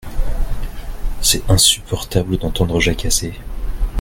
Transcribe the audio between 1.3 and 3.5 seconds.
insupportable d’entendre jacasser…